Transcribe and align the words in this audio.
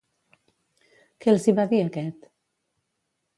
Què 1.25 1.31
els 1.33 1.45
hi 1.51 1.55
va 1.59 1.67
dir 1.75 1.83
aquest? 1.83 2.27